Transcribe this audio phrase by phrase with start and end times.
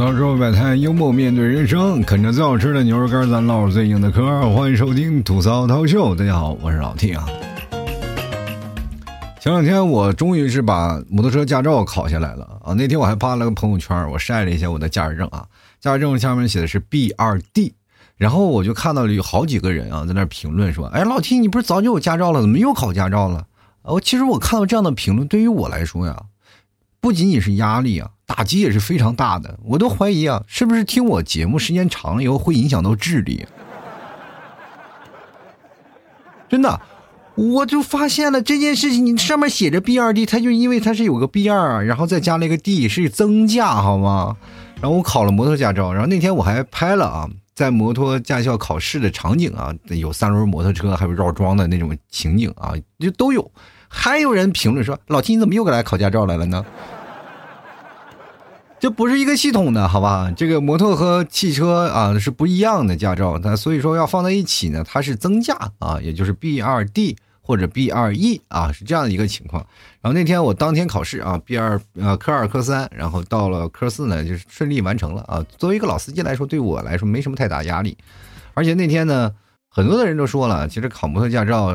[0.00, 4.24] 槽之后摆摊，幽默面对人生，啃着最好吃的牛肉干，咱唠着最硬的嗑。
[4.48, 7.28] 欢迎收听吐槽涛秀，大家好，我是老 T 啊。
[9.38, 12.72] 前两天我终于是把摩托车驾照考下来了啊！
[12.72, 15.44] 那天我还发了个朋友圈，我晒了一下我的驾驶证啊，
[15.80, 17.74] 驾驶证下面写的是 B 二 D，
[18.16, 23.44] 然后我就看到了有好几个人啊在那评论说：“哎，老 T，你不是早就有驾照了，怎么又考驾照了？”
[23.84, 26.22] 哦，其实我看到这样的评论，对于我来说呀，
[27.02, 29.58] 不仅仅是压力啊，打击也是非常大的。
[29.64, 33.44] 我都怀疑啊，是不是听我节目时间长了以后会影响到智力？
[36.48, 36.80] 真的。
[37.34, 44.36] 我就发现了这件事情，你上面写着 B 二 D，它就因为它是有个 B 二，然后再加了一个 D，是增驾，好吗？
[44.80, 53.50] 然后我考了摩托驾照，然后那天我还拍了啊，在摩托驾校考试的场景啊，有三轮摩托车，还有绕桩的那种情景啊，就都有。
[53.88, 56.64] 还有人评论说：“老七，你怎么又来考驾照来了呢？”
[58.80, 60.32] 这不是一个系统的，好吧？
[60.34, 67.16] 这个摩托和汽车啊是不一样的驾照，那所以说要放在一起呢，它是增驾啊，也就是 B 二 D。
[67.42, 69.66] 或者 B 二 E 啊，是这样的一个情况。
[70.00, 75.44] 然后那天我当天考试啊，B 二呃科二科三，然后到了科四呢，就是顺利完成了啊。
[75.58, 77.96] 作为一个老司机来说，对我来说没什么太大压力。
[78.54, 79.32] 而且那天呢，
[79.68, 81.74] 很多的人都说了，其实考摩托驾照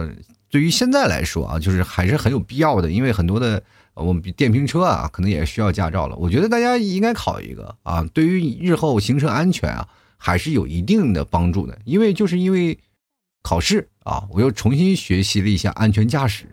[0.49, 3.61] 对于现在来说啊，就是还是很有必要的，因为很多的
[3.95, 6.15] 我们电瓶车啊，可能也需要驾照了。
[6.17, 11.77] 我觉得大家应该考一个啊，对于日后行车安全啊，还是有一定的帮助的。
[11.85, 12.77] 因为就是因为。
[13.47, 16.45] 考试啊，我又重新学习了一下安全驾驶，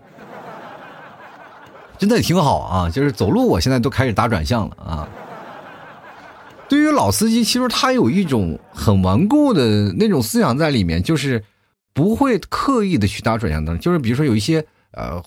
[1.97, 2.91] 真的挺好啊！
[2.91, 5.09] 就是走路，我现在都开始打转向了啊。
[6.69, 11.43] 对于老司机，其实他有一种很顽固的那种思想在里面，就是
[11.95, 15.23] 不会刻意的去打转向灯，就是比如说有一些呃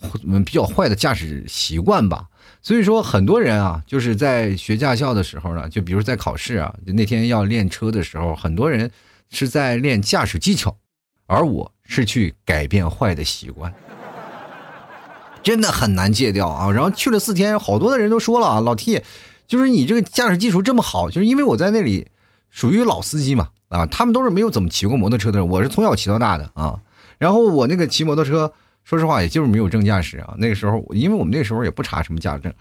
[0.45, 2.25] 比较坏的驾驶习惯吧。
[2.61, 8.89] 所以说，很多人啊，就是在学驾校的时候呢，就比如在考试啊，就那天要练车的时候，很多人
[9.29, 10.75] 是在练驾驶技巧。
[11.27, 13.73] 而我是去改变坏的习惯，
[15.41, 16.71] 真的很难戒掉啊！
[16.71, 19.01] 然后去了四天，好多的人都说了啊，老 T，
[19.47, 22.05] 就是你这个驾驶技术这么好，就是因为我在那里
[22.51, 26.79] 属于老司机嘛啊，他们都是没有怎么骑过摩托车的人，我是从小骑到大的啊。
[27.17, 28.53] 然后我那个骑摩托车，
[28.85, 30.33] 说实话，也就是没有证驾驶啊。
[30.37, 32.53] 那个时候，因为我们那时候也不查什么驾驶证。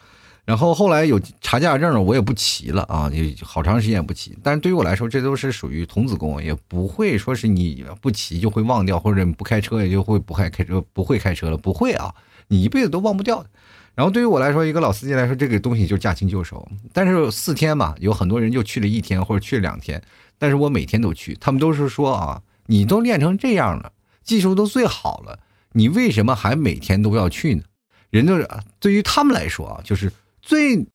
[0.47, 4.37] 然后后来有查驾驶证了，我也不骑了啊，也好长时间也不骑。
[4.43, 12.15] 但是对于我来说，这都是属于童子功，也不会说是你不骑就会忘掉，或者你不开车也就会不会开车，不会开车了，不会啊，
[12.49, 13.49] 你一辈子都忘不掉的。
[13.95, 16.67] 然后对于我来说，一个老司机来说，这个东西就驾轻就熟。
[16.93, 20.03] 但是四天嘛，有很多人就去了一天或者去了两天，
[20.39, 23.93] 但是我每天都去，他们都是说啊，你都练成这样了，
[24.23, 25.39] 技术都最好了，
[25.75, 27.63] 你为什么还每天都要去呢？
[28.09, 28.49] 人都是
[28.81, 30.11] 对于他们来说啊，就是。
[30.47, 30.87] 最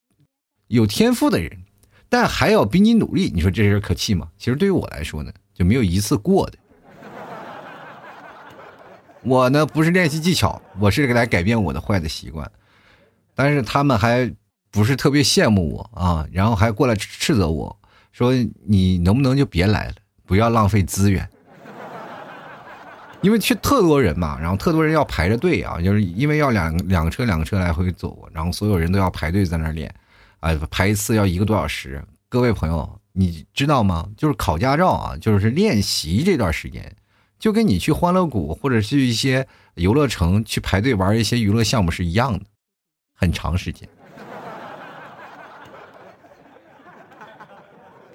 [0.68, 1.64] 有天赋的人，
[2.08, 4.30] 但还要比你努力，你说这人可气吗？
[4.38, 6.58] 其实对于我来说呢，就没有一次过的。
[9.24, 12.52] 我呢不是练习技巧，我是来改变我的坏的习惯。
[13.34, 14.32] 但是他们还
[14.70, 17.76] 不是特别羡慕我啊，然后还过来斥责我
[18.12, 18.32] 说
[18.68, 19.96] ：“你能不能就别来了，
[20.28, 21.28] 不要浪费资源。”
[23.22, 29.94] 因为去特多人嘛，然后特多人要排着队啊，就是因为要两两个车两个车来回走，然后所有人都要排队在那儿练，
[30.40, 32.02] 啊，排一次要一个多小时。
[32.30, 34.08] 各位朋友，你知道吗？
[34.16, 36.96] 就是考驾照啊，就是练习这段时间，
[37.38, 42.46] 就跟你去欢乐谷或者是一些游乐城去排队玩一些娱乐项目是一样的，
[43.14, 43.90] 很长时间。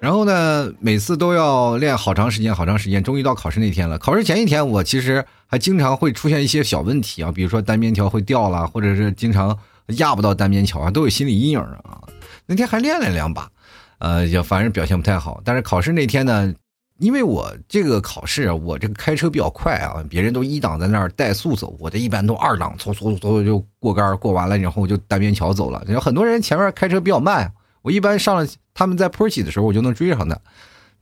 [0.05, 3.01] 然后呢，每次都要练好长时间，好长时间。
[3.01, 3.97] 终于到考试那天了。
[3.97, 9.57] 考试前一天，我其实还经常会出现一些小问题啊，比如说单边桥会掉了，或者是经常
[9.97, 12.03] 压不到单边桥啊，都有心理阴影啊。
[12.45, 13.49] 那天还练了两把，
[13.97, 15.41] 呃，也反正表现不太好。
[15.43, 16.53] 但是考试那天呢，
[16.99, 25.83] 因为我这个考试，我这个开车比较快啊，别人都一档在那儿怠速走，我这一般都二档，嗖嗖嗖就过杆过完了，然后就单边桥走了。
[25.87, 27.51] 有很多人前面开车比较慢。
[27.85, 30.35] 我一般上了，他们在坡起的时候，我就能追上他。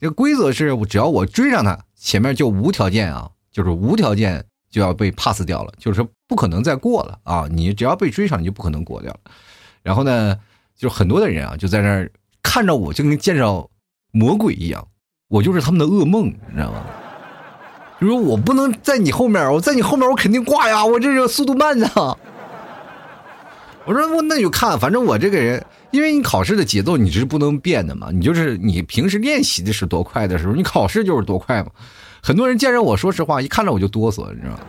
[0.01, 7.47] 这规则是，只要我追上他，前面就无条件啊，就是无条件就要被 pass 掉了，就是说不可能再过了啊。
[7.49, 9.19] 你只要被追上，你就不可能过掉了。
[9.81, 10.37] 然后呢，
[10.75, 13.69] 就很多的人啊，就在那儿看着我，就跟见着
[14.11, 14.85] 魔鬼一样，
[15.29, 16.83] 我就是他们的噩梦，你知道吗？
[18.01, 21.87] 就说我不能在你后面，我在你后面，我肯定挂呀，我这个速度慢的。
[23.85, 31.69] 我说我那就看，反正我这个人，因为你考试的节奏你是不能变的嘛，你就是你平时练习的是多快的时候，你考试就是多快嘛。
[32.21, 34.59] 很多人见着我说实话，一看着我就哆嗦，你知道吗？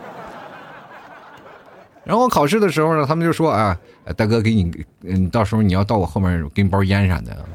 [2.03, 3.77] 然后考试的时候呢，他们就说啊，
[4.17, 4.69] 大哥给你，
[5.03, 7.45] 嗯，到时候你要到我后面给你包烟啥的。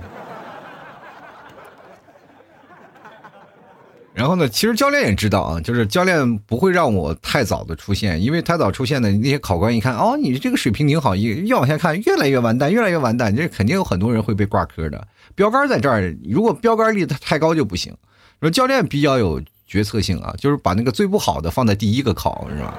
[4.20, 15.08] 然后呢，其实教练也知道啊，就是教练不会让我太早的出现，因为太早出现的那些考官一看，哦，你这个水平挺好，一越往下看越来越完蛋，越来越完蛋，这肯定有很多人会被挂科的。
[15.34, 17.96] 标杆在这儿，如果标杆立的太高就不行。
[18.42, 22.74] 说教练比较有决策性啊，就是把那个最不好的放在第一个考，是吧？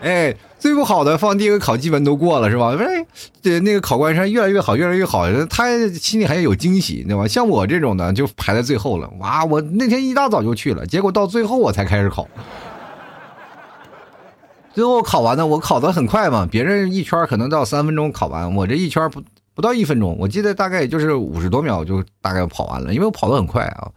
[0.00, 2.74] 哎，最不好的放第一个考，基本都过了，是吧？
[2.78, 3.06] 哎，
[3.42, 7.28] 这那个考官是越来越好，越来越好，他心里还有惊喜，对吧？
[7.28, 9.08] 像我这种的就排在最后了。
[9.18, 12.26] 哇，我那天一大早就去了，结果到最后我才开始考。
[14.72, 23.90] 最后考完呢，我考的很快嘛，别人一圈可能到三分钟考完，我这一圈不不到一分钟，我记得大概也就是五十多秒就大概跑完了，因为我跑的很快啊，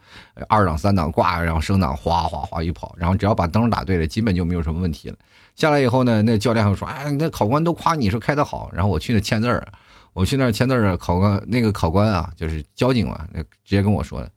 [0.49, 5.15] 二档三档挂，然后升档哗哗哗一跑，然后只要把灯打对了，基本就没有什么问题了。
[5.55, 9.65] 下来以后呢，那教练还说：“哎，那考官都夸你说开的好。”然后我去那签字儿，
[10.13, 14.29] 我去那签字儿，考官那个考官啊，就是交警嘛，那直接跟我说的：“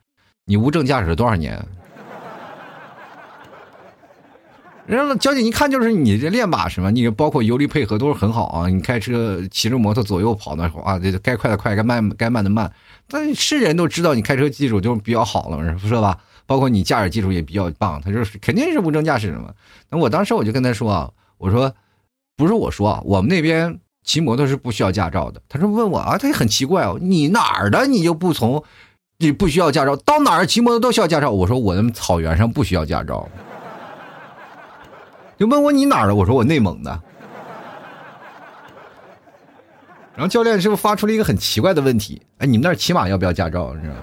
[0.45, 1.59] 你无证驾驶多少年？”
[4.87, 8.69] 人家交警一看就是你这练把式嘛，你包括油离配合都是很好啊。
[8.69, 12.71] 你开车骑着摩托左右跑的时候啊，这该快的快，该慢该慢的慢。
[13.09, 16.17] 但是人都知道你开车技术就比较好了，是吧？
[16.47, 19.53] 包括你驾驶技术也比较棒，他就是肯定是无证驾驶的嘛。
[19.91, 21.75] 那我当时我就跟他说啊，我说
[22.37, 25.43] 不是我说，我们那边骑摩托是不需要驾照的。
[25.49, 28.63] 他说问我啊，他也很奇怪哦，你哪儿的你就不从，
[29.19, 31.31] 你不需要驾照，到哪儿骑摩托都需要驾照。
[31.31, 33.29] 我说我们草原上不需要驾照。
[35.37, 37.03] 就问我你哪儿的，我说我内蒙的。
[40.15, 42.23] 然后教练是不是发出了一个很奇怪的问题？
[42.39, 43.75] 哎，你们那儿骑马要不要驾照？
[43.75, 43.97] 是吧？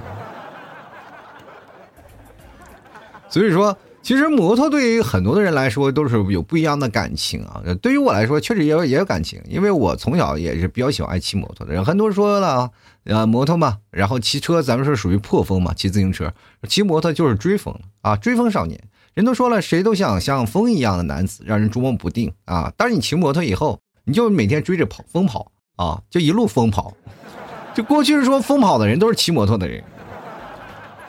[3.33, 7.63] 所以说，其实摩托对于很多的人来说都是有不一样的感情啊。
[7.81, 11.83] 对于我来说，确实也有也有感情，因为我从小也是比较喜欢骑摩托的人。
[11.83, 12.69] 很多人说了
[13.05, 16.31] 啊，摩托嘛，然后骑车咱们是属于破风嘛，骑自行车，
[16.69, 18.79] 骑摩托就是追风啊，追风少年。
[19.15, 22.71] 人都说了，谁都想像风一样的男子，让人捉摸不定啊。
[22.77, 26.95] 但是你骑摩托以后，你就每天追着跑，疯跑啊，就一路疯跑。
[27.73, 29.83] 就过去是说疯跑的人都是骑摩托的人。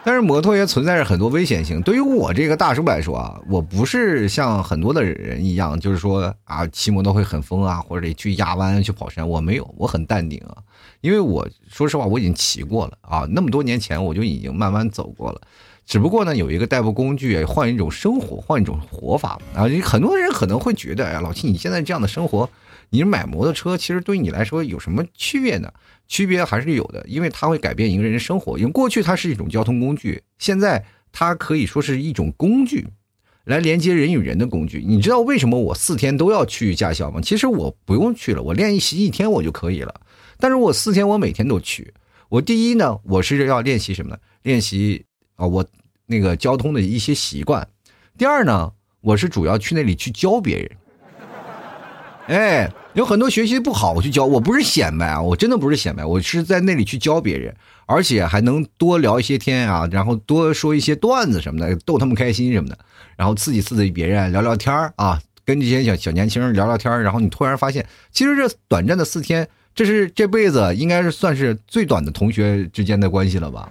[0.05, 1.81] 但是摩托也存在着很多危险性。
[1.81, 9.27] 对于我这个大叔来说啊，我不是像很多的人一样，就是说啊，骑摩托会很疯啊，或者去压弯、去跑山。
[9.27, 10.59] 我没有，我很淡定啊，
[11.01, 15.41] 因为我说实话，我已经骑过了啊，那么多年前我就已经慢慢走过了。
[15.87, 19.65] 只不过呢，有一个代步工具，换一种生活，换一种活法啊。
[19.83, 22.49] 很多人可能会觉得，哎，老七，你现在这样的生活，
[22.91, 25.73] 你买摩托车，其实对你来说有什么区别呢？
[26.07, 28.59] 区别还是有的，因为它会改变一个人的生活。
[28.59, 32.87] 因为过去它是一种交通工具，现在它可以说是一种工具，
[33.45, 34.85] 来连接人与人的工具。
[34.87, 37.21] 你知道为什么我四天都要去驾校吗？
[37.21, 40.01] 其实我不用去了，我练习一天我就可以了。
[40.39, 41.95] 但是我四天我每天都去。
[42.29, 44.19] 我第一呢，我是要练习什么呢？
[44.43, 45.07] 练习
[45.37, 45.65] 啊，我
[46.07, 47.67] 那个交通的一些习惯。
[48.19, 50.71] 第二呢，我是主要去那里去教别人。
[52.27, 57.55] 哎，有很多学习不好，我去教，我不是显摆啊，我真的不是显摆，我是在那里去教别人，
[57.85, 62.79] 而且还能多聊一些天啊，然后多说一些段子什么的，逗他们开心什么的，
[63.17, 73.69] 然后刺激刺激别人，聊聊天啊，跟这些小小年轻人聊聊天然后你突然发现，其实这短暂的四天，这是这辈子应该是算是最短的同学之间的关系了吧？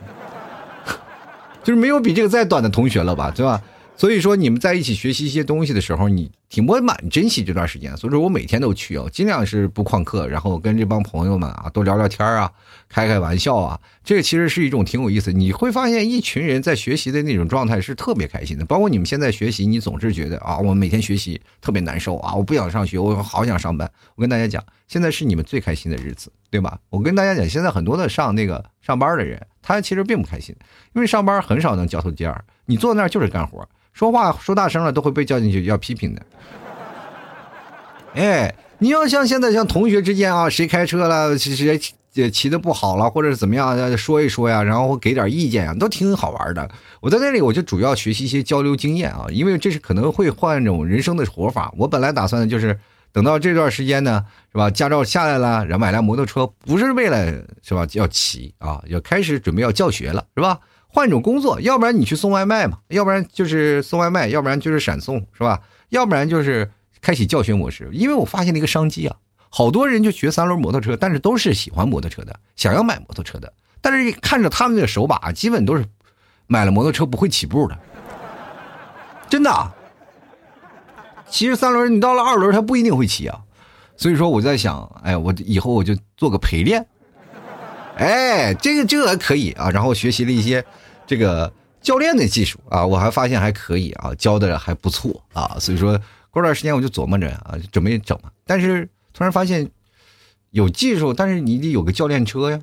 [1.64, 3.60] 就是没有比这个再短的同学了吧，对吧？
[3.96, 7.96] 所以说，你们在一起学习一些东西的时候，你挺我蛮珍惜这段时间。
[7.96, 12.52] 所以说我每天都去哦，尽量是不旷课，然后跟这帮朋友们啊多聊聊天啊，
[12.90, 13.80] 开开玩笑啊。
[14.04, 15.32] 这个其实是一种挺有意思。
[15.32, 18.66] 你会发现，一群人在学习的那种状态是特别开心的。
[18.66, 23.90] 包括你们现在学习，你总是觉得啊，我每天学习特别难受啊，我不想上学，我好想上班。
[24.16, 26.80] 我跟大家讲，现在是你们最开心的日子，对吧？
[26.90, 30.56] 我跟大家讲，现在很多的上那个上班的人，他其实并不开心，
[30.94, 33.66] 因为上班很少能交头接耳，你坐那就是干活。
[33.94, 36.22] 说话说大声了都会被叫进去要批评的。
[38.16, 41.80] 哎，你要像现在像同学之间啊，谁开车了，谁谁
[42.14, 46.70] 也骑的不好了，或者是怎么样，说一说呀，然后给点意见啊，都挺好玩的。
[47.02, 51.74] 我在那里我就主要学习一些交流经验啊，因为这是可能会换一种人生的活法。
[51.76, 52.80] 我本来打算的就是
[53.12, 54.70] 等到这段时间呢，是吧？
[54.70, 57.26] 驾照下来了，然后买辆摩托车，不是为了
[57.64, 57.88] 是吧？
[57.94, 60.60] 要骑啊，要开始准备要教学了，是吧？
[60.96, 65.60] 换一种工作，要不然你去送外卖嘛，要不然就是送外卖，要不然就是闪送，是吧？
[65.90, 66.70] 要不然就是
[67.02, 67.90] 开启教学模式。
[67.92, 69.16] 因为我发现了一个商机啊，
[69.50, 75.84] 好多人就学三轮摩托车，但是都是喜欢摩托车的，想要买摩托车的，但是看着他们的手把，基本都是
[76.46, 77.76] 买了摩托车不会起步的，
[79.28, 79.72] 真的。
[81.28, 83.40] 其实三轮你到了二轮，他不一定会骑啊。
[83.98, 86.86] 所以说我在想，哎，我以后我就做个陪练，
[87.98, 89.72] 哎，这个这个可以啊。
[89.72, 90.64] 然后学习了一些。
[91.06, 96.00] 这个教练的技术啊，我还发现还可以啊，教的还不错啊，所以说
[96.32, 98.18] 过段时间我就琢磨着啊，准备整。
[98.46, 99.70] 但是突然发现
[100.52, 102.60] 有技术，但是你得有个教练车呀。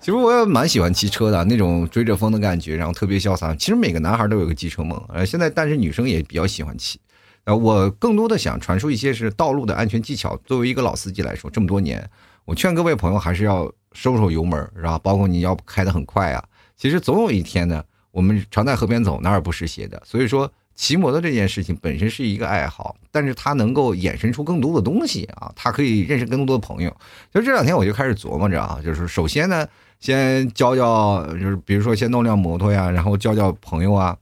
[0.00, 3.54] 其实我也蛮喜欢骑车的，那种追着风的感觉，然后特别潇洒。
[3.54, 6.98] 其实每个男孩都有个机车梦，呃，现在但是女生也比较喜欢骑。
[7.44, 10.36] 呃，我更多的想传输一些是道路的安全技巧。
[10.44, 12.10] 作为一个老司机来说，这么多年，
[12.44, 14.98] 我劝各位朋友还是要收收油门，是吧？
[14.98, 16.44] 包括你要开的很快啊。
[16.76, 20.02] 其实总有一天呢，我们常在河边走，哪儿不湿鞋的。
[20.04, 26.90] 所以说，骑摩托这件事情本身是一个爱好，但是它能够衍生出更多的东西啊，它可以认识更多的朋友。
[27.32, 29.66] 就这两天我就开始琢磨着啊，就是首先呢。
[30.00, 34.18] 先教教，就是比如说先弄辆摩托呀，然后教教朋友啊，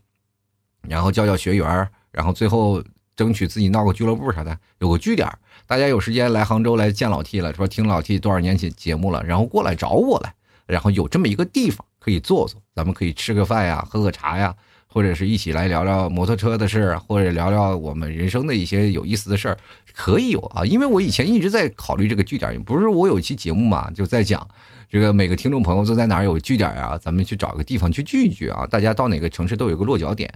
[0.86, 2.84] 然后教教学员然后最后
[3.16, 5.26] 争取自己闹个俱乐部啥的，有个据点
[5.70, 10.34] 大家有时间来杭州来见老 T 了，说听老 T 多少年节节目了，然后过来找我来，
[10.66, 14.52] 然后有这么一个地方可以坐坐，咱们可以吃个饭呀，喝个茶呀，
[14.92, 19.56] 或者是一起来聊聊摩托车的事儿或者聊聊我们人生的一些有意思的事儿，
[19.94, 20.64] 可以有啊。
[20.64, 24.46] 因为我以前一直在考虑这个据点，不是我有一期节目嘛，就在讲。
[24.92, 26.98] 这个每个听众朋友都在哪儿有据点啊？
[26.98, 28.66] 咱们去找个地方去聚一聚啊！
[28.66, 30.28] 大家到哪个城市都有个落脚点。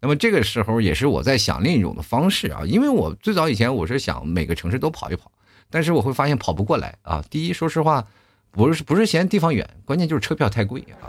[0.00, 5.32] 那么这个时候也是我在想另一种的方式啊，因为我最早以前我是想每个城市都跑一跑，
[5.70, 7.24] 但是我会发现跑不过来啊。
[7.30, 8.06] 第一，说实话，
[8.50, 11.08] 不是不是嫌地方远，关键就是车票太贵啊。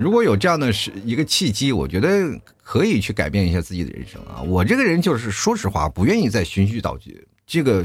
[0.00, 2.08] 如果有这样的是一个契机，我觉得
[2.62, 4.40] 可以去改变一下自己的人生啊。
[4.40, 7.22] 我这个人就是说实话，不愿意再循序蹈矩。
[7.46, 7.84] 这个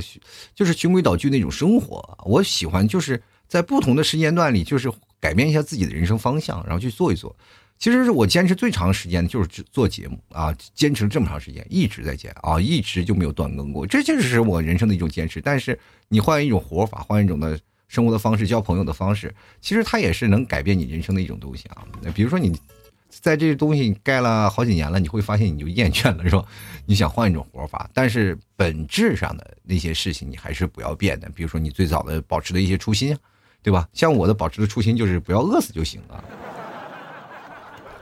[0.53, 7.36] 就是循规蹈矩那种生活，我喜欢就是在不同的时间段里，就是改变一下自己的人生方向，然后去做一做。
[7.77, 13.86] 其实是我坚持最长时间的就是做节目啊，坚持这么长时间，一直在坚啊，一直就没有断更过。
[13.86, 15.41] 这就是我人生的一种坚持。
[15.41, 21.84] 但是你换一种活法，换一种的生活的方式，交朋友的方式，其实它也是能改变你人生的一种东西啊。
[22.13, 22.58] 比如说你。
[23.22, 26.44] 在这些东西盖了好几年了，你会发现你就厌倦了，是吧？
[26.86, 31.30] 你想换一种活法，但是本质上的那些事情你还是不要变的。
[31.30, 33.18] 比如说你最早的保持的一些初心，
[33.63, 33.88] 对吧？
[33.94, 36.22] 像我的保持的初心就是不要饿死就行了。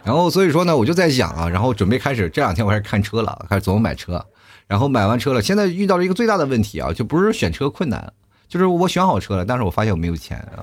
[0.04, 4.26] 然后所以说呢，我就在想啊，然后准备开始这两天我开始看车了，开始琢磨买车。
[4.66, 8.12] 然后买完车了，现在遇到了一个最大的问题啊，就不是选车困难，
[8.54, 10.62] 就是我选好车了，但是我发现我没有钱啊。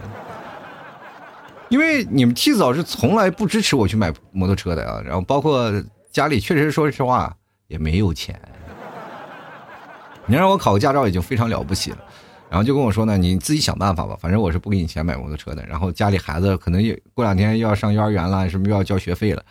[1.71, 5.73] 因为你们 T 嫂是从来不支持我去买摩托车的啊，然后包括
[6.13, 8.41] 家里确实说实话也没有钱。
[10.27, 11.99] 你让我考个驾照已经非常了不起了，
[12.49, 15.67] 然后就跟我说呢，你自己想办法吧，反正我是不给你钱买摩托车的。
[15.67, 19.43] 然后家里孩子可能也过两天又要上幼儿园了，什么又要交学费了，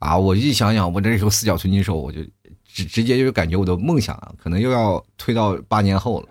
[0.00, 2.20] 啊，我一想想，我这时候四脚纯金手，我就
[2.66, 6.28] 直直接就感觉我的梦想啊，可能又要推到八年后了。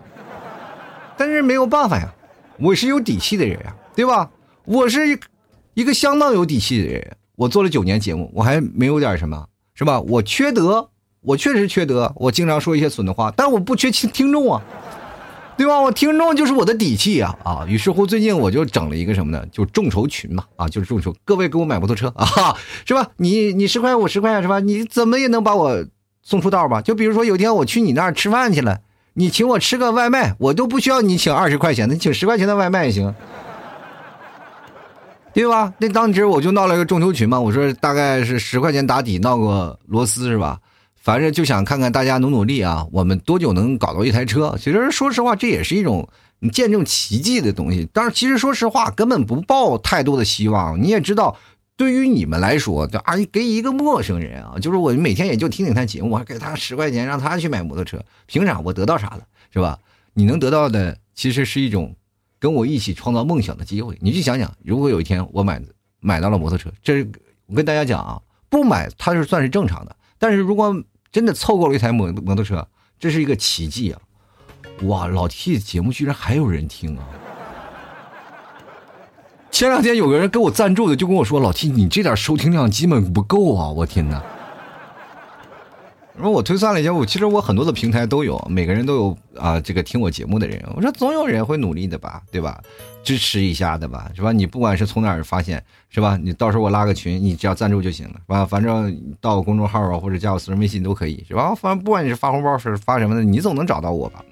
[1.16, 2.12] 但是没有办法呀，
[2.58, 4.30] 我是有底气的人呀，对吧？
[4.64, 5.08] 我是。
[5.08, 5.18] 一
[5.74, 10.00] 一个相当有底气的人，我做了九年节目，我还没有点什么，是吧？
[10.00, 10.88] 我缺德，
[11.20, 14.62] 我确实缺德，我经常说一些损的话，但我不缺听听众啊，
[15.58, 15.78] 对吧？
[15.78, 17.66] 我听众就是我的底气啊啊！
[17.68, 19.44] 于是乎，最近我就整了一个什么呢？
[19.52, 22.56] 就众筹群嘛啊，就是众筹，各位给我买摩托车啊，
[22.86, 23.10] 是吧？
[23.18, 24.60] 你你十块我十块是吧？
[24.60, 25.84] 你怎么也能把我
[26.22, 26.80] 送出道吧？
[26.80, 28.80] 就比如说有一天我去你那儿吃饭去了，
[29.18, 33.14] 你请我吃个外卖，我都不需要你请二十块钱的，你请十块钱的外卖也行。
[35.32, 35.72] 对吧？
[35.78, 40.58] 那当时我就闹了个众筹群嘛，我说大概是十块钱打底，闹个螺丝是吧？
[41.00, 44.54] 反正就想看看大家努努力啊，我们多久能搞到一台车？
[44.58, 46.06] 其实说实话，这也是一种
[46.40, 47.88] 你见证奇迹的东西。
[47.94, 50.78] 但是其实说实话，根本不抱太多的希望。
[50.82, 51.34] 你也知道，
[51.76, 58.58] 对于你们来说，就啊，给一个陌生人啊，就是我每天也就听听他节目，我还给他十块钱让他去买摩托车，凭啥？
[58.60, 59.26] 我得到啥了？
[59.52, 59.78] 是吧？
[60.14, 61.94] 你能得到的其实是一种。
[62.38, 65.60] 跟我一起创造梦想的机会，你去想想，如果有一天我买
[66.00, 67.02] 买到了摩托车，这
[67.46, 72.68] 我跟大家讲啊，不买它是算是正常的，但是如果真的凑够了一台摩摩托车，
[72.98, 74.00] 这是一个奇迹啊！
[74.82, 77.08] 哇，老 T 节目居然还有人听啊！
[79.56, 84.22] 前两天有个人给我赞助的，就跟我说：“老 T，你这点收听量基本不够啊！”我天哪！
[86.14, 90.62] 然后我推算了一下，我其实我很多的平台都有，每个人都有啊，这个听我节目的人。
[90.76, 92.60] 我说总有人会努力的吧，对吧？
[93.02, 94.30] 支持一下的吧，是吧？
[94.30, 96.18] 你不管是从哪儿发现，是吧？
[96.22, 98.44] 你到时候我拉个群，你只要赞助就行了，是吧？
[98.44, 101.54] 反正到我公众号啊，或者加我私人微信都可以，是吧？
[101.54, 104.22] 反正不管你是发红包是发什么的，你总能找到我吧，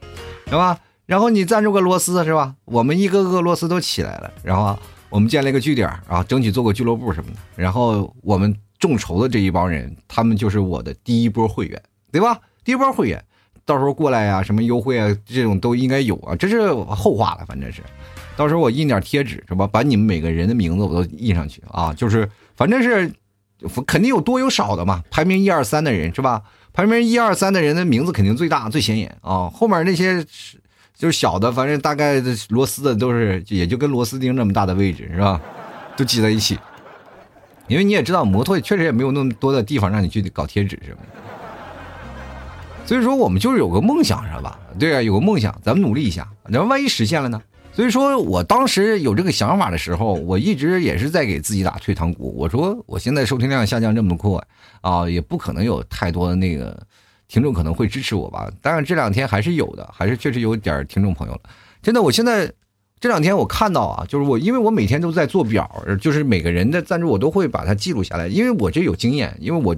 [0.49, 0.78] 是吧？
[1.06, 2.54] 然后你赞助个螺丝，是吧？
[2.64, 8.54] 我们一个个螺丝都起来了，然后我们建了一个据点啊，争取做个俱乐部什么的，然后我们。
[8.80, 11.80] 众筹的这一帮人，他们就是我的第一波会员，
[12.12, 12.38] 对吧？
[12.64, 13.25] 第一波会员，
[13.64, 17.80] 到时候过来呀，什么优惠啊，这种都应该有啊，这是后话了，反正是，
[18.37, 23.11] 到时候我印点贴纸是吧，把你们每个人的名字我都印上去啊，就是反正是
[23.87, 26.42] 肯定有多有少的嘛，排名一二三的人是吧？
[26.75, 30.23] 排名一二三的人的名字肯定最大最显眼啊，后面那些
[30.96, 35.40] 就是小的，反正大概螺丝的都是也就跟螺丝钉那么大的位置是吧？
[35.96, 36.58] 都挤在一起，
[37.68, 41.20] 因为你也知道，摩托确实也没有那么多的地方让你去搞贴纸什么的。
[42.86, 44.58] 所以说，我们就是有个梦想，是吧？
[44.78, 47.40] 对啊，有个梦想，咱们努力一下，然后万一实现了呢？
[47.72, 52.32] 所以说我当时有这个想法的时候，我一直也是在给自己打退堂鼓。
[52.36, 54.30] 我说，我现在收听量下降这么快
[54.80, 56.78] 啊，也不可能有太多的那个
[57.28, 58.50] 听众可能会支持我吧。
[58.61, 61.40] 当然这两天还是有的，还是确实有点听众朋友了。
[61.83, 62.52] 真的，我现在
[63.00, 69.76] 这两天我看到啊，就是我因为我每天都在做表，就是每个人的赞助我都会把它记录下来，因为我这有经验，因为我。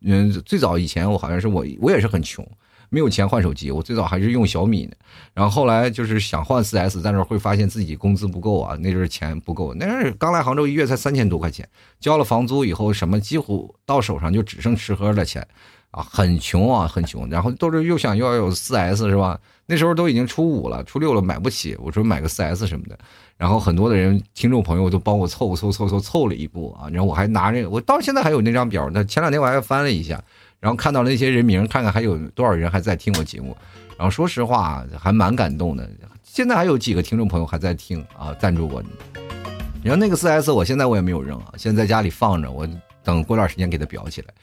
[0.00, 2.48] 嗯，最早以前我好像是我我也是很穷，
[2.88, 3.72] 没有钱换手机。
[3.72, 4.96] 我最早还是用小米的，
[5.34, 9.74] 然后后来就是想换四 S，但是会发现自己工资不够啊，那阵儿钱不够。
[9.74, 11.68] 那阵儿刚来杭州，一月才三千多块钱，
[11.98, 15.44] 交了房租以后，什么几乎到手上就只剩吃喝的钱，
[15.90, 17.28] 啊，很穷啊，很穷。
[17.30, 19.38] 然后都是又想要有四 S 是吧？
[19.66, 22.98] 那时候都已经初五了，初六了买不起，我说买个四 S 什么的。
[23.36, 28.90] 然后很多的人听众朋友都帮我凑凑凑凑凑了一步啊，然后我还拿着，我到现在还有那张表。
[28.92, 30.22] 那前两天我还翻了一下，
[30.58, 33.56] 然后看到了那些人名，看看还有多少人还在听我节目。
[33.96, 35.88] 然后说实话，还蛮感动的。
[36.22, 38.82] 现在还有几个听众朋友还在听啊，赞助我。
[39.82, 42.68] 然后那个四 S，我现在我也没有扔啊，现在在家里放着，我
[43.04, 44.34] 等过段时间给它裱起来。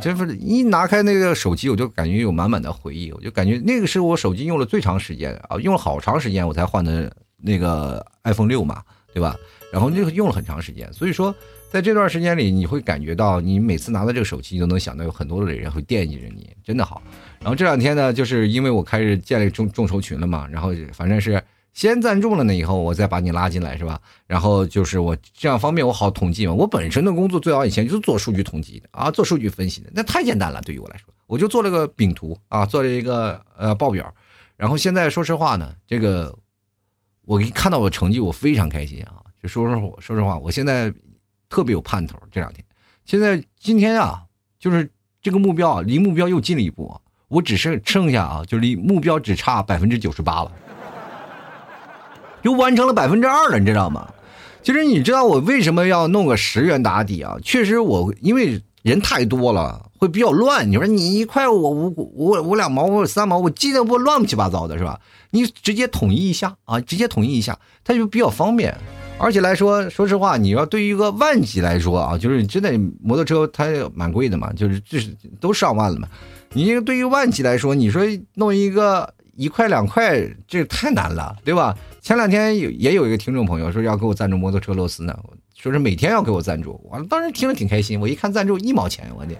[0.00, 7.12] 就是一拿开那个手机，我就感觉有满满的回忆，我就感觉那个是我手机用了最长时间啊，用了好长时间我才换的。
[7.46, 8.82] 那个 iPhone 六嘛，
[9.12, 9.36] 对吧？
[9.70, 11.34] 然后就用了很长时间，所以说
[11.70, 17.02] 在这段时间里，你会感觉到你每次拿到这个手机，你都能想到有很多的人会惦记着你，真的好。
[17.40, 21.32] 然后这两天呢，就是因为我开始建立众众筹群了嘛，然后反正是
[21.74, 24.00] 先赞助了呢，以后我再把你拉进来，是吧？
[24.26, 26.54] 然后就是我这样方便我好统计嘛。
[26.54, 34.10] 我本身的工作最早以前就是做数据统计的啊，做数据分析的，那太简单了，对于我来说，我就做了个饼图啊，做了一个呃报表。
[34.56, 36.34] 然后现在说实话呢，这个。
[37.26, 39.14] 我一看到我成绩，我非常开心啊！
[39.42, 40.92] 就说实话，说实话，我现在
[41.48, 42.18] 特别有盼头。
[42.30, 42.62] 这两天，
[43.06, 44.22] 现在今天啊，
[44.58, 44.90] 就是
[45.22, 46.94] 这个目标啊，离目标又近了一步。
[47.28, 50.52] 我只剩剩下啊，就离目标只差百分之九十八了，
[52.44, 54.08] 又完成了百分之二了，你知道吗？
[54.62, 57.36] 其实你知道我为什么要弄个十元打底啊？
[57.42, 60.70] 确实，我因为人太多了，会比较乱。
[60.70, 64.98] 你说你一块我五五五两毛，我三毛，我记得不乱七八糟的，是吧？
[65.30, 68.74] 你直接统一一下啊，直接统一一下，它就比较方便。
[69.16, 76.08] 而且来说，说实话，你要对于一个万级来说啊，就是真的摩托车它蛮贵的嘛，就是就是都上万了嘛。
[76.52, 78.02] 你这个对于万级来说，你说
[78.34, 81.76] 弄一个一块两块，这太难了，对吧？
[82.00, 85.16] 前两天有也有一个听众朋友说要给我赞助摩托车螺丝呢，
[85.56, 87.98] 说是每天要给我赞助，我当时听了挺开心。
[88.00, 89.34] 我一看赞助一毛钱，我的，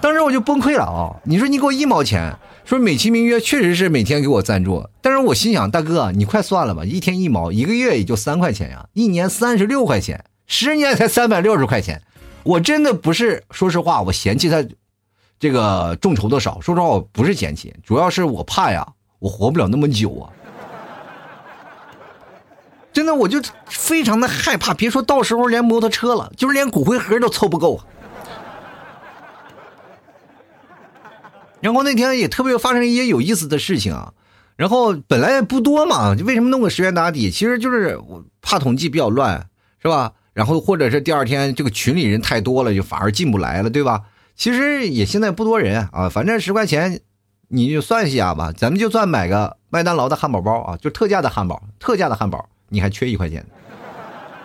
[0.00, 1.16] 当时我就崩溃了啊！
[1.24, 2.36] 你说你给我一毛钱。
[2.64, 12.00] 说美其名曰确实是每天给我赞助，但是我心想，大哥你快算了吧，一天一毛，一个月也就三块钱呀，一年三十六块钱，十年才三百六十块钱，
[12.42, 14.64] 我真的不是，说实话，我嫌弃他
[15.38, 18.86] 这个众筹的少，说实话我不是嫌弃，主要是我怕呀，
[19.18, 20.30] 我活不了那么久啊，
[22.92, 27.80] 真的我就非常的害怕，别说到时候连摩托车了，就是连骨灰盒都凑不够。
[31.60, 34.12] 然后那天也特别发生一些有意思的事情啊，
[34.56, 37.30] 然后本来也不多嘛，就为什么弄个十元打底？
[37.30, 39.48] 其实就是我怕统计比较乱，
[39.80, 40.12] 是吧？
[40.34, 44.02] 然后或者是第二天这个群里人太多了，就反而进不来了，对吧？
[44.34, 47.00] 其实也现在不多人啊，反正十块钱
[47.48, 53.44] 你就算一下吧，咱们就算买个麦当劳的汉堡包啊，就特价的汉堡，特价的汉堡你还缺一块钱，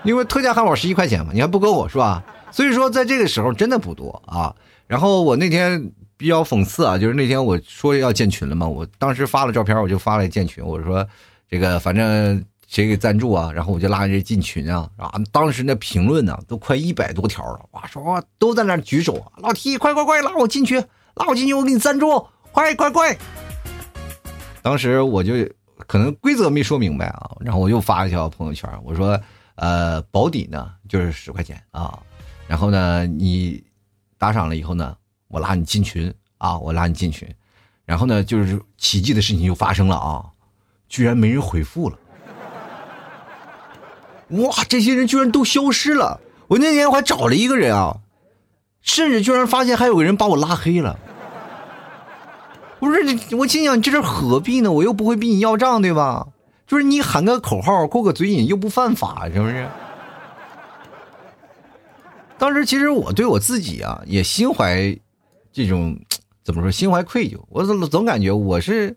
[0.04, 2.24] 因为特价汉堡十一块钱嘛，你还不够我是吧？
[2.52, 4.56] 所以说在这个时候真的不多啊。
[4.88, 5.92] 然后我那天。
[6.20, 11.08] 比较讽刺啊，就是那天我说要建群了嘛，我当时发了照片，我就发了建群，我说
[11.50, 20.80] 这个反正谁给赞助啊，然后我就拉人进群啊，啊，当时那评论呢都快一百多条了，哇，说都在那举手，老 T 快快快拉我进去，
[21.16, 23.18] 拉我进去，我给你赞助，快快快！
[24.62, 25.34] 当时我就
[25.88, 29.20] 可能规则没说明白啊，然后我又发一条朋友圈，我说
[29.56, 31.98] 呃保底呢就是十块钱啊，
[32.48, 33.64] 然后呢你
[34.20, 34.96] 打赏了以后呢。
[35.32, 36.58] 我拉你进群啊！
[36.58, 37.30] 我拉你进群，
[37.86, 40.26] 然后呢，就是奇迹的事情就发生了啊！
[40.88, 41.96] 居然没人回复了，
[44.30, 44.64] 哇！
[44.68, 46.20] 这些人居然都消失了。
[46.48, 47.98] 我那天我还找了一个人啊，
[48.82, 51.00] 甚至居然发现还有个人把我拉黑了。
[52.80, 54.72] 不是你，我心想这是何必呢？
[54.72, 56.28] 我又不会逼你要账，对吧？
[56.66, 59.68] 就是你喊个口号，过个嘴瘾，又不犯法，是不是？
[62.38, 64.98] 当时其实我对我自己啊，也心怀
[65.52, 66.00] 这种
[66.44, 67.38] 怎么说，心怀愧疚。
[67.50, 68.96] 我总总感觉我是，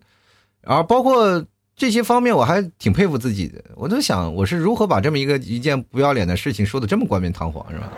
[0.63, 1.43] 啊，包括
[1.75, 3.63] 这些方面，我还挺佩服自己的。
[3.75, 7.91] 我都想，我是如何把这么一个一件不要脸的事情说的这么冠冕堂皇，是吧？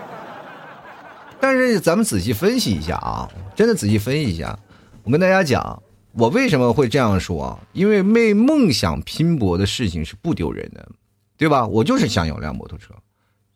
[1.39, 4.57] 但是咱们仔细分析一下啊，真的仔细分析一下，
[5.03, 5.81] 我跟大家讲。
[6.17, 7.59] 我为什么会这样说？
[7.73, 10.87] 因为为梦想拼搏的事情是不丢人的，
[11.35, 11.67] 对吧？
[11.67, 12.93] 我就是想有辆摩托车，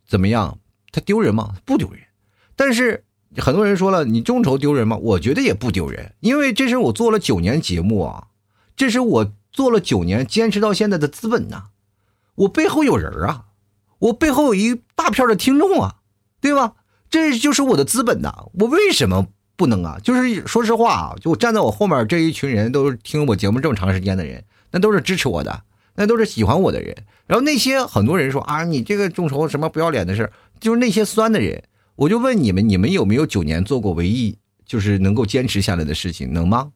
[0.06, 0.60] 怎么样？
[0.92, 1.54] 它丢人吗？
[1.64, 2.02] 不丢人。
[2.58, 3.06] 但是
[3.38, 4.98] 很多人说了，你众筹丢人吗？
[4.98, 8.28] 我觉得也不丢人，因为这是我做了九年节目啊，
[8.76, 11.66] 这是我做了九年坚持到现在的资本呐。
[12.36, 13.46] 我背后有人啊，
[14.00, 15.96] 我背后有一大片的听众啊，
[16.40, 16.74] 对吧？
[17.10, 18.46] 这就是我的资本呐。
[18.54, 19.28] 我为什么？
[19.56, 20.00] 不能啊！
[20.02, 25.64] 就是说实话啊，就站在我后面这一群人，都是听我节目这么长时间的人，那都是支持我的，
[25.96, 26.96] 那都是喜欢我的人。
[27.28, 30.32] 然后那些很多人说啊，你这个众筹什么不要脸的事
[30.62, 31.62] 就是那些酸的人。
[31.98, 36.32] 我就问你们，你们有没有九年做过唯一就是能够坚持下来的事情？
[36.32, 36.72] 能吗？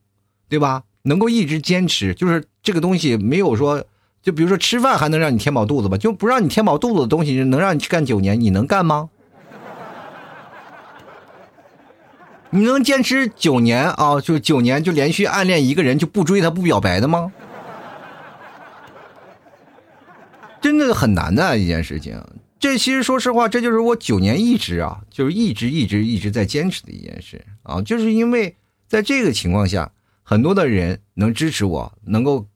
[0.50, 0.84] 对吧？
[1.04, 3.86] 能够一直坚持，就是这个东西没有说，
[4.21, 5.97] 就比如说吃饭还能让你填饱肚子吧？
[5.97, 9.10] 就不让你填饱肚子的东西，能让你去干九年，你能干吗？
[12.49, 14.21] 你能坚持九年啊？
[14.21, 17.34] 就九年就连续暗恋一个人就不追他不表白的吗？
[20.62, 22.23] 真的很难的一件事情。
[22.60, 27.82] 这其实说实话，这就是我九年一直啊，就是一直一直一直在坚持的一件事啊。
[27.82, 28.56] 就是因为
[28.88, 32.47] 在这个情况下，很多的人能支持我，能够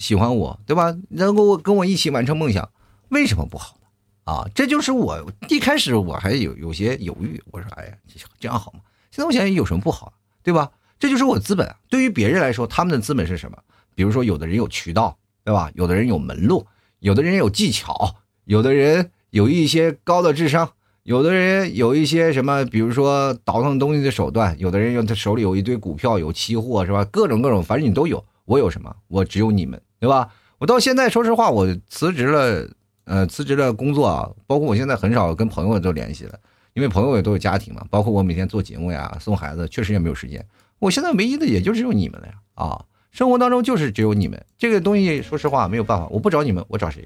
[0.00, 0.96] 喜欢我，对吧？
[1.10, 2.68] 能够跟我一起完成梦想，
[3.10, 3.86] 为什么不好呢？
[4.32, 7.92] 啊，这就是我一开始我还有有些犹豫，我说哎呀，
[8.40, 8.80] 这样好吗？
[9.12, 10.70] 现在我想有什么不好，对吧？
[10.98, 11.76] 这就是我资本。
[11.88, 13.58] 对于别人来说，他们的资本是什么？
[13.94, 15.70] 比如说，有的人有渠道，对吧？
[15.74, 16.66] 有的人有门路，
[17.00, 27.04] 有的人有技巧，有的人有一些高的智商，有的人有一些什么，比如说倒腾东西的手段，有的人用他手里有一堆股票，有期货，是吧？
[27.04, 28.24] 各种各种，反正你都有。
[28.44, 28.94] 我有什么？
[29.08, 30.30] 我只有你们，对吧？
[30.58, 32.68] 我到现在，说实话，我辞职了，
[33.04, 36.38] 呃，辞职了工作啊，包括我现在很少跟朋友都联系了。
[36.72, 40.44] 因为朋友也都有家庭嘛，包括我每天做节目呀、送孩子，确实也没有时间。
[40.78, 42.34] 我现在唯一的也就只有你们了呀！
[42.54, 45.20] 啊，生活当中就是只有你们这个东西。
[45.20, 47.04] 说实话，没有办法，我不找你们，我找谁？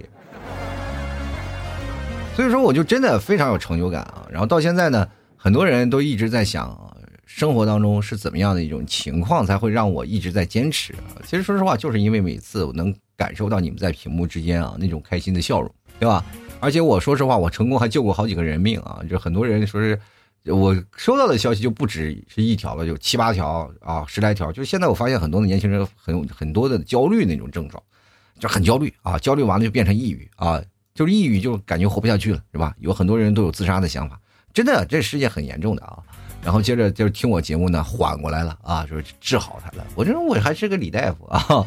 [2.37, 4.27] 所以说，我就真的非常有成就感啊！
[4.31, 6.84] 然后到现在呢，很多人都一直在想，
[7.27, 10.95] 生活当中是怎么样的一种情况才会让我一直在坚持？
[11.27, 16.25] 其实说实话，就是因为每次我能感受到你们在屏幕之间啊那种开心的笑容，对吧？
[16.61, 19.01] 而且我说实话，我成功还救过好几个人命啊！
[19.11, 19.99] 就很多人说是，
[20.45, 24.51] 我收到的消息就不止是一条了，有七八条啊，十来条。
[24.51, 27.83] 就现在我发现很多的年轻人很很多的焦虑那种症状，
[28.39, 30.63] 就很焦虑啊，焦虑完了就变成抑郁啊，
[30.95, 32.75] 就是抑郁就感觉活不下去了，是吧？
[32.79, 34.19] 有很多人都有自杀的想法，
[34.55, 35.99] 真的，这世界很严重的啊。
[36.45, 39.87] 然后接着就是听我节目呢，缓过来了啊，就是治好他了。
[39.95, 41.65] 我这我还是个李大夫啊。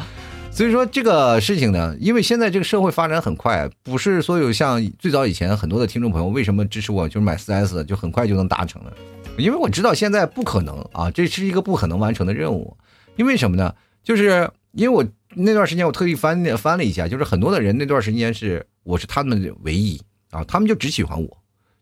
[0.52, 8.94] 所以说这个事情呢，因为现在这个社会发展很快，不是所有像最早以前很多的听众朋友为什么支持我，就是买四 S 就很快就能达成了，
[9.38, 12.76] 因为我知道现在不可能啊，这是一个不可能完成的任务。
[13.18, 13.74] 因为什么呢？
[14.04, 21.38] 就是因为我那段时间我特意翻翻了一下，就是很多的人那段时间是我是他们的唯一啊，他们就只喜欢我，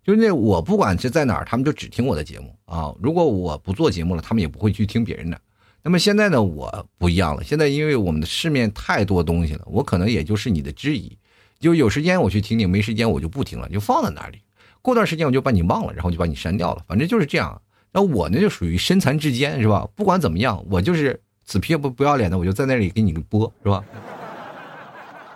[0.06, 2.94] 就是那我不管是在哪儿，他们就只听我的节目啊。
[3.02, 5.42] 如果我不做节目了，他们也不会去听别人的。
[5.82, 7.44] 那么现在呢，我不一样了。
[7.44, 11.18] 现在因为我们的市面太多东西了，我可能也就是你的质疑，
[11.60, 14.38] 就有时间我去听听，没时间我就不听了，就放在那里。
[14.84, 16.84] 过段时间我就把你忘了，然后就把你删掉了。
[16.88, 17.60] 反正就是这样。
[17.92, 19.88] 那我呢就属于身残志坚，是吧？
[19.96, 23.84] 不管怎么样，我就是死皮不不要脸的，我就在那里给你播，是吧？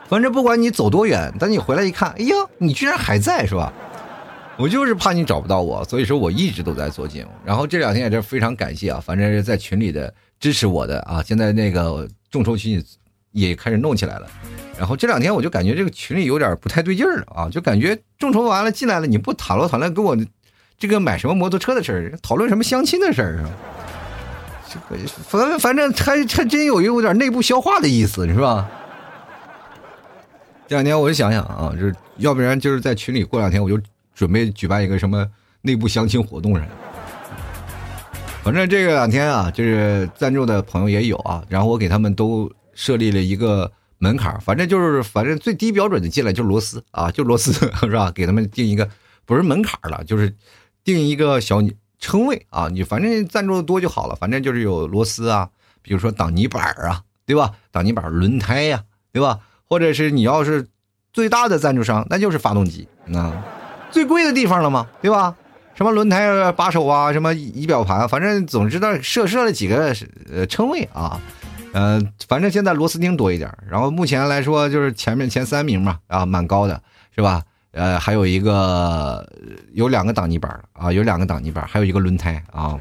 [0.08, 3.73] 反正不管你走多远，等你回来一看，哎呀，你居然还在，是吧？
[4.60, 7.32] 我就是怕你找不到我，所以说我一直都在做节目。
[7.43, 10.13] 然后这两天也是非常感谢啊，反正是在群里的。
[10.41, 11.22] 支持我的啊！
[11.22, 12.82] 现在那个众筹群
[13.34, 14.28] 也开始弄起来了，
[14.78, 20.17] 然后这两天我就感觉这个群里有点不太对劲儿了啊，就感觉众筹完了进来了，你不讨论讨论跟我
[20.78, 23.52] 这个买什么摩托车的事儿，讨论什么相亲的事儿啊？
[25.28, 28.65] 反反正还还真有有点内部消化的意思，是吧？
[30.69, 33.78] 这两天我就想想啊，就是要不然就是在群里过两天我就
[34.19, 35.25] 准备举办一个什么
[35.62, 36.67] 内部相亲活动人。
[38.43, 48.12] 反正这个两天啊，就是赞助的朋友也有啊，然后我给他们都设立了一个门槛反正就是反正最低标准的进来就是螺丝啊，就螺丝 是吧？
[48.12, 48.89] 给他们定一个
[49.25, 50.36] 不是门槛了，就是
[50.84, 51.62] 定一个小
[51.97, 55.49] 称谓啊，你反正赞助的多就好了，反正就是有螺丝啊，
[55.82, 57.53] 比如说挡泥板啊，对吧？
[57.71, 59.39] 挡泥板、轮胎呀，对吧？
[59.63, 60.67] 或者是你要是
[61.13, 63.32] 最大的赞助商，那就是发动机，啊
[63.91, 65.36] 最贵的地方了嘛，对吧？
[65.75, 69.95] 什么轮胎把手啊，什么仪表盘，反正总之呢设设了几个
[70.30, 71.19] 呃称谓啊，
[71.71, 73.49] 呃，反正现在螺丝钉多一点。
[73.69, 76.82] 然后目前来说就是前面前三名嘛，啊，蛮高的，
[77.15, 77.41] 是吧？
[77.71, 79.25] 呃，还有一个
[79.73, 82.78] 有两个挡泥板啊，有两个挡泥板，还有一个轮胎啊，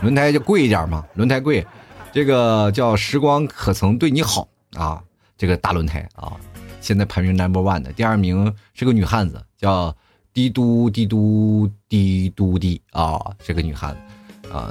[0.00, 1.64] 轮胎就贵一点嘛，轮胎贵，
[2.10, 5.00] 这个叫时光可曾对你好啊，
[5.38, 6.32] 这个大轮胎啊，
[6.80, 9.94] 现在排名 number one 的，第二名是个女汉子，叫。
[10.36, 13.96] 滴嘟滴嘟滴嘟滴啊，这个女汉
[14.42, 14.68] 子啊，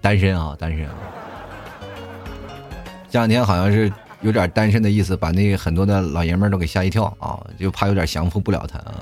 [0.00, 0.94] 单身啊，单身啊。
[3.10, 8.94] 这两天好像是有点单身的意思，把那很多的老爷们都给吓一跳啊，就怕有点降服不了他啊。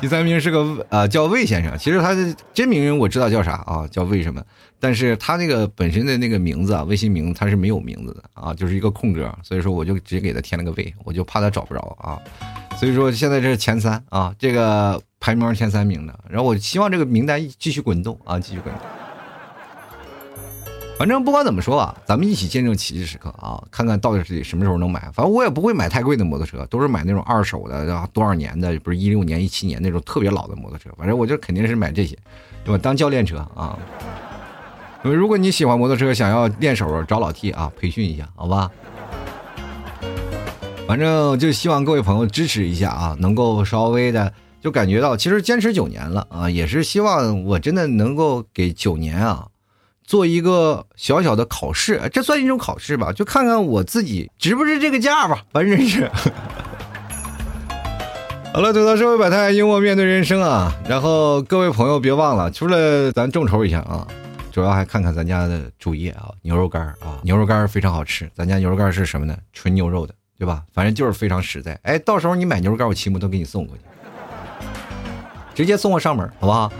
[0.00, 4.40] 第三名是个呃叫魏先生，其实他的真名我知道叫啥啊，叫魏什么，
[4.78, 12.16] 但是他那个本身的那个名字啊，微信名他是没有名字的啊，就是一个空格，所以说我就直接给他添了个魏，我就怕他找不着啊。
[12.78, 18.82] 所以说现在这是前三啊，这个排名前三名的，然后我希望这个名单继续滚动啊，继续滚动。
[20.96, 25.00] 反正不管怎么说啊，咱们一起见证奇迹时刻啊，看看到底是什么时候能买。
[25.12, 30.88] 反正我也不会买太贵的摩托车，都是买那种二手的，多少年的，不是一六年、一七年那种特别老的摩托车。
[30.96, 32.16] 反正我就肯定是买这些，
[32.64, 32.80] 对吧？
[32.80, 33.76] 当教练车啊。
[35.02, 38.70] 如果你喜欢摩托车，想要练手，找老 T 啊，培训一下，好吧？
[40.88, 49.48] 反正就希望各位朋友支持一下啊，能够稍微的就感觉到，其实坚持九年了啊，也是希望我真的能够给九年啊
[50.02, 56.10] 做一个小小的考试，这算一种考试吧，就看看我自己值不值这个价吧，反正是。
[58.54, 60.74] 好了，走到社会百态，幽默面对人生啊。
[60.88, 64.08] 然后各位朋友别忘了，除了咱众筹一下啊，
[64.50, 69.36] 主要还看看咱家的主页啊，牛肉干啊，牛肉干非常好吃，咱家牛肉干是什么呢？
[69.52, 70.14] 纯牛肉的。
[70.38, 70.62] 对吧？
[70.72, 71.78] 反正就是非常实在。
[71.82, 73.82] 哎，到时候你买牛肉干，我骑摩托给你送过去，
[75.54, 76.72] 直接送我上门，好不好？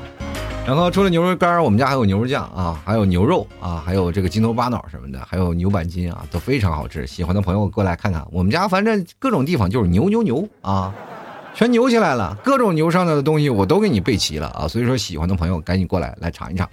[0.64, 7.06] 然后除了牛肉干，我们家还有牛肉酱啊，还有牛肉啊，还有这个筋头巴脑什么的，还有牛板筋啊，都非常好吃。
[7.06, 10.94] 喜欢的朋友过来看看，我们家反正各种地方就是牛牛牛啊，
[11.54, 14.68] 全牛起来了，各种牛上的东西我都给你备齐了啊。
[14.68, 16.68] 所以说，喜欢的朋友赶紧过来来尝一尝。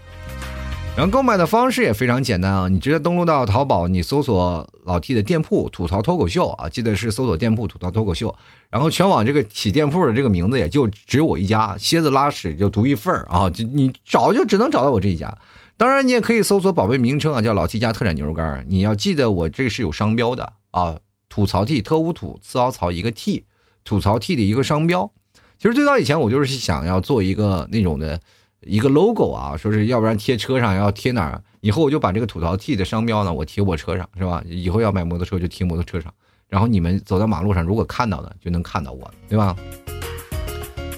[0.97, 8.33] 然后购买的方式也非常简单啊，你直接登录到淘宝，你搜索老 T 的店铺“吐槽脱口秀”啊，记得是搜索店铺“吐槽脱口秀”。
[8.71, 15.37] 然后全网这个起店铺的这个名字也就只有我一家，蝎子拉屎就独一份儿啊，就你找就只能找到我这一家。
[15.75, 18.65] 当然你也可以搜索宝贝名称啊，叫老 T 家特产牛肉干。
[18.69, 23.43] 你要记得我这是有商标的啊，吐槽 T 特务土次凹槽一个 T，
[23.83, 25.11] 吐槽 T 的一个商标。
[25.59, 28.17] 其实最早以前我就是想要做一个那种的。
[28.61, 31.41] 一个 logo 啊，说是要不然贴车上，要贴哪儿？
[31.61, 34.43] 以后我就把这个吐槽 T 的商标呢，我贴我车上，是吧？
[34.45, 36.13] 以后要买摩托车就贴摩托车上，
[36.47, 39.55] 然后你们走在马路上，如果看到的就能看到我，对吧？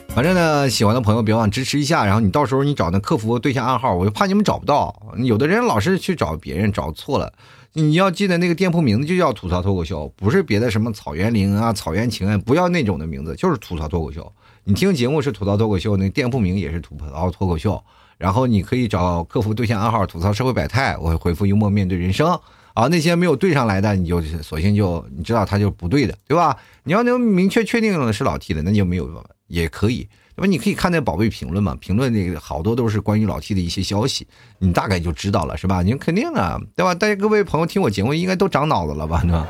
[0.10, 7.32] 反正呢，喜欢的朋友别忘支持一下，然后你到时候你找那客服对下暗号，我就怕你们找不到，有的人老是去找别人找错了，
[7.74, 14.34] 你要记得那个店铺名字就叫吐槽脱口秀，不是别的什么草原灵啊、草原情啊，不要那种的名字，就是吐槽脱口秀。
[14.70, 17.82] 你听节目是吐槽脱口秀，那店铺名也是吐槽脱口秀，
[18.18, 22.38] 然后你可以找客服对线暗号吐槽社会百态，我会回复幽默面对人生
[22.74, 22.90] 啊。
[22.90, 26.58] 那些没有对上来的，你就索性就你知道他就不对的，对吧？
[26.84, 29.10] 你要能明确确定是老 T 的，那就没有
[29.48, 30.46] 也可以，对吧？
[30.46, 34.28] 你可以看那宝贝评论嘛，评论那个好多都是关于老 T 的一些消息，
[34.60, 35.82] 你大概就知道了，是吧？
[35.82, 36.94] 你肯定啊，对吧？
[36.94, 39.48] 大家各位朋友听我节目应该都长脑子了吧，对吧？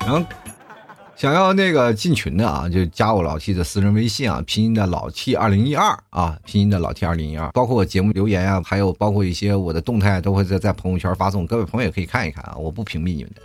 [0.00, 0.20] 然后。
[1.24, 13.40] 想要那个进群的啊，就加我老 T 的私人微信啊，拼音的老 T 二零一二啊，拼音的老 T 二零一二，包括我节目留言啊，还有包括一些我的动态都会在在朋友圈发送，各位朋友也可以看一看啊，我不屏蔽你们的。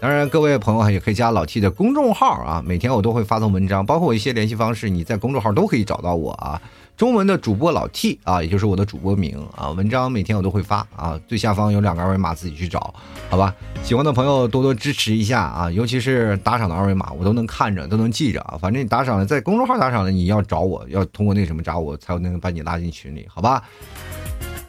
[0.00, 6.62] 当然，各位朋友也可以加老 T 的公众号啊，每天我都会发送文章，包括我一些联系方式，你在公众号都可以找到我啊。
[6.96, 12.94] 中文的主播老 T 啊，也就是我的主播名啊，文章每天我都会发啊，最下方有两个二维码，自己去找，
[13.28, 13.54] 好吧？
[13.82, 18.56] 喜欢的朋友多多支持一下啊，尤其是打赏的二维码，我都能看着，都能记着啊。
[18.60, 23.62] 反正你打赏了，在公众号打赏了，你要找我，要通过那什么找我，才能把你拉进群里，好吧？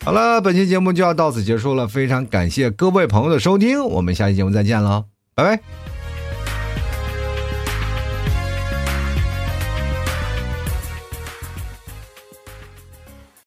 [0.04, 5.96] 好了，本期节目就要到此结束了，非常感谢各位朋友的收听，我们下期节目再见了，拜拜。